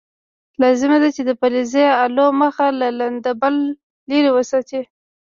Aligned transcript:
لازمه 0.61 0.97
ده 1.03 1.09
چې 1.15 1.21
د 1.25 1.31
فلزي 1.39 1.85
الو 2.03 2.27
مخ 2.41 2.55
له 2.81 2.87
لنده 2.99 3.31
بل 3.41 3.55
لرې 4.09 4.31
وساتئ. 4.33 4.83